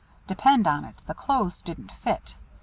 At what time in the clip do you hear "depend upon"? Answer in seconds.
0.25-0.83